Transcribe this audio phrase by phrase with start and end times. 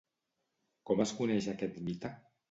[0.89, 2.11] Com es coneix aquest mite?